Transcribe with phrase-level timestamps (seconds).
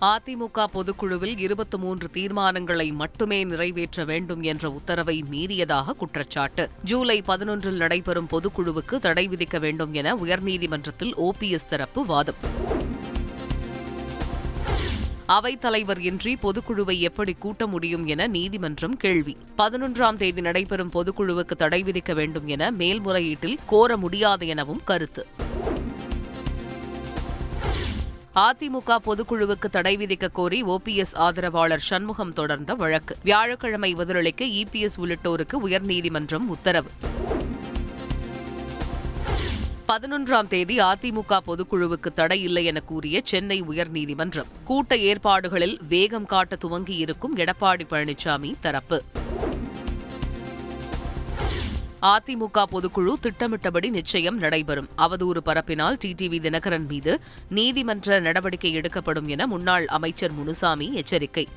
[0.00, 6.70] அதிமுக பொதுக்குழுவில் இருபத்தி மூன்று தீர்மானங்களை மட்டுமே நிறைவேற்ற வேண்டும் என்ற உத்தரவை மீறியதாக குற்றச்சாட்டு.
[6.84, 12.34] ஜூலை பதினொன்றில் நடைபெறும் பொதுக்குழுவுக்கு தடை விதிக்க வேண்டும் என உயர்நீதிமன்றத்தில் ஓபிஎஸ் தரப்பு வாதம்.
[15.28, 19.36] அவைத்தலைவர் இன்றி பொதுக்குழுவை எப்படி கூட்ட முடியும் என நீதிமன்றம் கேள்வி.
[19.58, 25.26] பதினொன்றாம் தேதி நடைபெறும் பொதுக்குழுவுக்கு தடை விதிக்க வேண்டும் என மேல்முறையீட்டில் கோர முடியாது எனவும் கருத்து.
[28.36, 33.16] அதிமுக பொதுக்குழுவுக்கு தடை விதிக்க கோரி ஓபிஎஸ் ஆதரவாளர் சண்முகம் தொடர்ந்த வழக்கு.
[33.22, 36.90] வியாழக்கிழமை பதிலளிக்க இபிஎஸ் உள்ளிட்டோருக்கு உயர்நீதிமன்றம் உத்தரவு.
[39.88, 44.46] பதினொன்றாம் தேதி அதிமுக பொதுக்குழுவுக்கு தடை இல்லை என கூறிய சென்னை உயர்நீதிமன்றம்.
[44.64, 49.04] கூட்ட ஏற்பாடுகளில் வேகம் காட்ட துவங்கியிருக்கும் எடப்பாடி பழனிசாமி தரப்பு.
[52.06, 54.88] அதிமுக பொதுக்குழு திட்டமிட்டபடி நிச்சயம் நடைபெறும்.
[54.98, 61.48] அவதூறு பரப்பினால் டிடிவி தினகரன் மீது நீதிமன்ற நடவடிக்கை எடுக்கப்படும் என முன்னாள் அமைச்சர் முனுசாமி எச்சரிக்கை.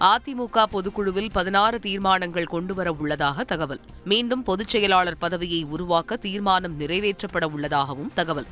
[0.00, 3.80] அதிமுக பொதுக்குழுவில் பதினாறு தீர்மானங்கள் கொண்டுவர உள்ளதாக தகவல்.
[4.04, 8.46] மீண்டும் பொதுச் செயலாளர் பதவியை உருவாக்க தீர்மானம் நிறைவேற்றப்பட உள்ளதாகவும் தகவல்.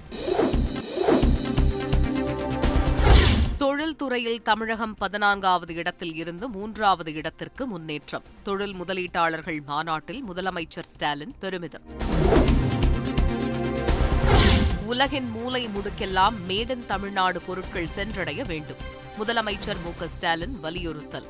[3.95, 8.23] தொழில்துறையில் தமிழகம் பதினான்காவது இடத்தில் இருந்து மூன்றாவது இடத்திற்கு முன்னேற்றம்.
[8.43, 11.83] தொழில் முதலீட்டாளர்கள் மாநாட்டில் முதலமைச்சர் ஸ்டாலின் பெருமிதம்.
[14.87, 18.77] உலகின் மூலை முடுக்கெல்லாம் மேடன் தமிழ்நாடு பொருட்கள் சென்றடைய வேண்டும்.
[19.19, 21.27] முதலமைச்சர் மு ஸ்டாலின் வலியுறுத்தல்.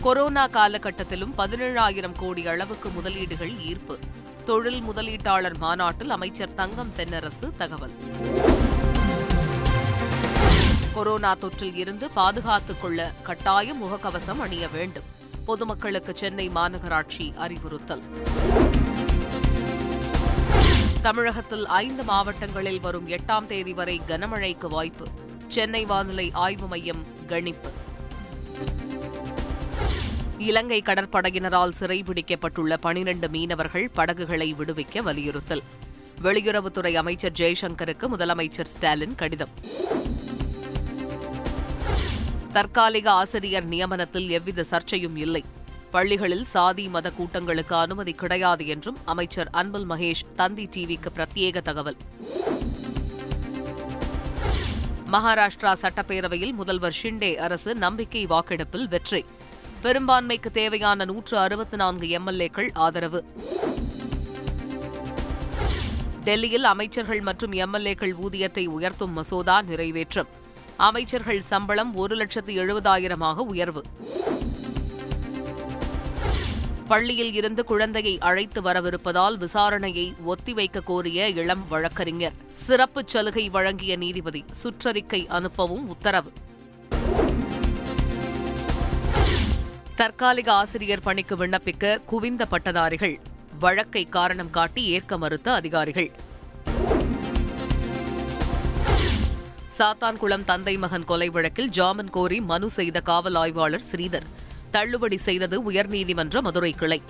[0.00, 3.98] கொரோனா காலகட்டத்திலும் பதினேழாயிரம் கோடி அளவுக்கு முதலீடுகள் ஈர்ப்பு.
[4.44, 7.90] தொழில் முதலீட்டாளர் மாநாட்டில் அமைச்சர் தங்கம் தென்னரசு தகவல்.
[11.00, 15.02] கொரோனா தொற்றில் இருந்து பாதுகாத்துக் கொள்ள கட்டாயம் முகக்கவசம் அணிய வேண்டும்.
[15.44, 18.02] பொதுமக்களுக்கு சென்னை மாநகராட்சி அறிவுறுத்தல்.
[21.02, 25.08] தமிழகத்தில் ஐந்து மாவட்டங்களில் வரும் எட்டாம் தேதி வரை கனமழைக்கு வாய்ப்பு.
[25.48, 27.70] சென்னை வானிலை ஆய்வு மையம் கணிப்பு.
[30.38, 35.62] இலங்கை கடற்படையினரால் சிறைபிடிக்கப்பட்டுள்ள பனிரண்டு மீனவர்கள் படகுகளை விடுவிக்க வலியுறுத்தல்.
[36.22, 39.48] வெளியுறவுத்துறை அமைச்சர் ஜெய்சங்கருக்கு முதலமைச்சர் ஸ்டாலின் கடிதம்.
[42.52, 45.44] தற்காலிக ஆசிரியர் நியமனத்தில் எவ்வித சர்ச்சையும் இல்லை.
[45.90, 51.96] பள்ளிகளில் சாதி மத கூட்டங்களுக்கு அனுமதி கிடையாது என்றும் அமைச்சர் அன்பில் மகேஷ் தந்தி டிவிக்கு பிரத்யேக தகவல்.
[55.12, 59.24] மகாராஷ்டிரா சட்டப்பேரவையில் முதல்வர் ஷிண்டே அரசு நம்பிக்கை வாக்கெடுப்பில் வெற்றி.
[59.82, 63.24] பெரும்பான்மைக்கு தேவையான நூற்று அறுபத்தி நான்கு எம்எல்ஏக்கள் ஆதரவு.
[66.24, 70.26] டெல்லியில் அமைச்சர்கள் மற்றும் எம்எல்ஏக்கள் ஊதியத்தை உயர்த்தும் மசோதா நிறைவேற்றம்.
[70.80, 73.82] அமைச்சர்கள் சம்பளம் ஒரு லட்சத்து எழுபதாயிரமாக உயர்வு.
[76.88, 82.32] பள்ளியில் இருந்து குழந்தையை அழைத்து வரவிருப்பதால் விசாரணையை ஒத்திவைக்க கோரிய இளம் வழக்கறிஞர்.
[82.54, 86.32] சிறப்பு சலுகை வழங்கிய நீதிபதி சுற்றறிக்கை அனுப்பவும் உத்தரவு.
[89.94, 93.20] தற்காலிக ஆசிரியர் பணிக்கு விண்ணப்பிக்க குவிந்த பட்டதாரிகள்.
[93.58, 96.10] வழக்கை காரணம் காட்டி ஏற்க மறுத்த அதிகாரிகள்.
[99.80, 104.26] சாத்தான்குளம் தந்தை மகன் கொலை வழக்கில் ஜாமீன் கோரி மனு செய்த காவல் ஆய்வாளர் ஸ்ரீதர்.
[104.70, 107.02] தள்ளுபடி செய்தது உயர்நீதிமன்ற மதுரை கிளை.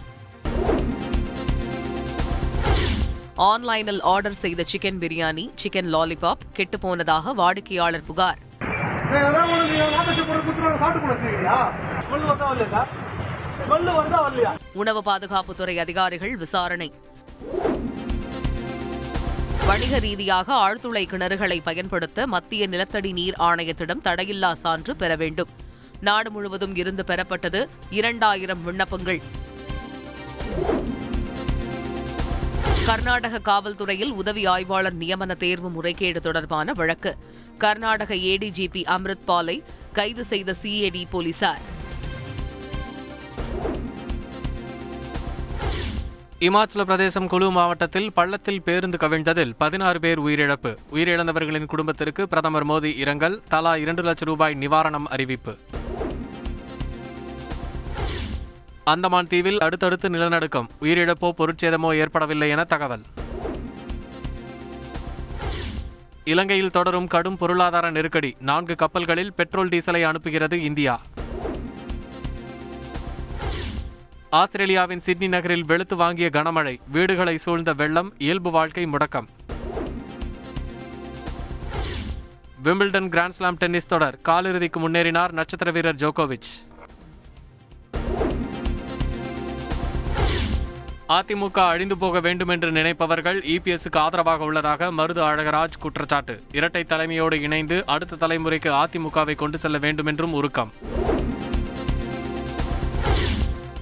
[3.34, 8.38] ஆன்லைனில் ஆர்டர் செய்த சிக்கன் பிரியாணி சிக்கன் லாலிபாப் கெட்டுப்போனதாக வாடிக்கையாளர் புகார்.
[14.72, 16.92] உணவு பாதுகாப்புத்துறை அதிகாரிகள் விசாரணை.
[19.70, 25.48] வணிக ரீதியாக ஆழ்துளை கிணறுகளை பயன்படுத்த மத்திய நிலத்தடி நீர் ஆணையத்திடம் தடையில்லா சான்று பெற வேண்டும்.
[26.00, 29.20] நாடு முழுவதும் இருந்து பெறப்பட்டது இரண்டாயிரம் விண்ணப்பங்கள்.
[32.86, 37.16] கர்நாடக காவல்துறையில் உதவி ஆய்வாளர் நியமன தேர்வு முறைகேடு தொடர்பான வழக்கு.
[37.58, 41.78] கர்நாடக ஏடிஜிபி அம்ரித் பாலை கைது செய்த சிஏடி போலீசார்.
[46.40, 50.76] இமாச்சல பிரதேசம் குழு மாவட்டத்தில் பள்ளத்தில் பேருந்து கவிழ்ந்ததில் பதினாறு பேர் உயிரிழப்பு.
[50.92, 55.58] உயிரிழந்தவர்களின் குடும்பத்திற்கு பிரதமர் மோடி இரங்கல் தலா இரண்டு லட்சம் ரூபாய் நிவாரணம் அறிவிப்பு.
[58.84, 60.68] அந்தமான் தீவில் அடுத்தடுத்து நிலநடுக்கம்.
[60.80, 63.02] உயிரிழப்போ பொருட்சேதமோ ஏற்படவில்லை என தகவல்.
[66.24, 68.36] இலங்கையில் தொடரும் கடும் பொருளாதார நெருக்கடி.
[68.40, 71.00] நான்கு கப்பல்களில் பெட்ரோல் டீசலை அனுப்புகிறது இந்தியா.
[74.30, 79.26] ஆஸ்திரேலியாவின் சிட்னி நகரில் வெளுத்து வாங்கிய கனமழை வீடுகளை சூழ்ந்த வெள்ளம் இயல்பு வாழ்க்கை முடக்கம்.
[82.64, 86.50] விம்பிள்டன் கிராண்ட்ஸ்லாம் டென்னிஸ் தொடர் காலிறுதிக்கு முன்னேறினார் நட்சத்திர வீரர் ஜோகோவிச்.
[91.08, 96.42] அதிமுக அழிந்து போக வேண்டும் என்று நினைப்பவர்கள் இபிஎஸ்க்கு ஆதரவாக உள்ளதாக மருது அழகராஜ் குற்றச்சாட்டு.
[96.52, 100.72] இரட்டை தலைமையோடு இணைந்து அடுத்த தலைமுறைக்கு அதிமுகவை கொண்டு செல்ல வேண்டும் என்றும் உருக்கம்.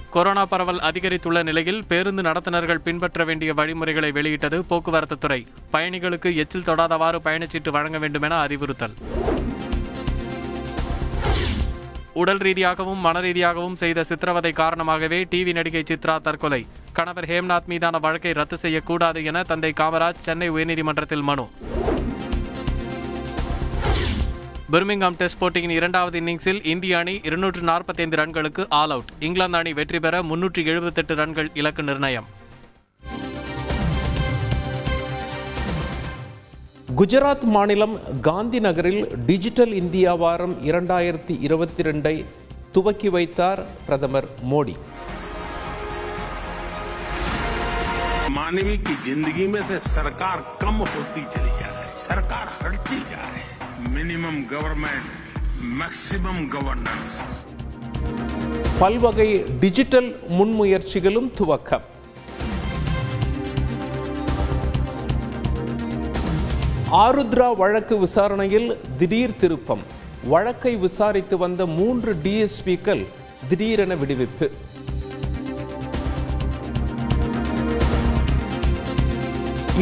[0.09, 7.19] கொரோனா பரவல் அதிகரித்துள்ள நிலையில் பேருந்து நடத்துனர்கள் பின்பற்ற வேண்டிய வழிமுறைகளை வெளியிட்டது போக்குவரத்து துறை பயணிகளுக்கு எச்சில் தொடாதவாறு
[7.19, 8.95] பயணச்சீட்டு வழங்க வேண்டும் என அறிவுறுத்தல்.
[12.13, 16.65] உடல் ரீதியாகவும் மன ரீதியாகவும் செய்த சித்திரவதை காரணமாகவே டிவி நடிகை சித்ரா தற்கொலை.
[16.93, 21.49] கணவர் ஹேம்நாத் மீதான வழக்கை ரத்து செய்யக்கூடாது என தந்தை காமராஜ் சென்னை உயர்நீதிமன்றத்தில் மனு.
[24.73, 29.11] பிர்மிங்ஹாம் டெஸ்ட் போட்டியின் இரண்டாவது இன்னிங்ஸில் இந்திய அணி இருநூற்று நாற்பத்தைந்து ரன்களுக்கு ஆல் அவுட்.
[29.19, 32.27] இங்கிலாந்து அணி வெற்றி பெற முன்னூற்றி எழுபத்தெட்டு ரன்கள் இலக்கு நிர்ணயம்.
[36.99, 37.95] குஜராத் மாநிலம்
[38.27, 42.15] காந்தி நகரில் டிஜிட்டல் இந்தியா வாரம் இரண்டாயிரத்தி இருபத்தி ரெண்டை
[42.71, 44.77] துவக்கி வைத்தார் பிரதமர் மோடி.
[48.37, 49.61] மாணவி கி ஜிந்தகி மே
[49.95, 50.83] சர்க்கார் கம்
[52.07, 53.23] சர்க்கார் ஹட்தி ஜா
[53.87, 55.09] மினிமம் கவர்மெண்ட்
[55.79, 57.15] மேக்சிமம் கவர்னன்ஸ்
[58.79, 61.85] பல்வகை டிஜிட்டல் முன்முயற்சிகளும் துவக்கம்.
[66.91, 69.83] ஆருத்ரா வழக்கு விசாரணையில் திடீர் திருப்பம்.
[70.23, 73.05] வழக்கை விசாரித்து வந்த மூன்று டிஎஸ்பிக்கள்
[73.49, 74.51] திடீரென விடுவிப்பு.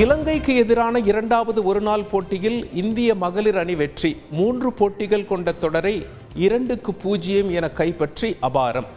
[0.01, 4.17] இலங்கைக்கு எதிரான இரண்டாவது ஒருநாள் போட்டியில் இந்திய மகளிர் அணி வெற்றி.
[4.31, 5.93] மூன்று போட்டிகள் கொண்ட தொடரை
[6.35, 8.89] இரண்டுக்கு பூஜ்ஜியம் என கைப்பற்றி அபாரம்.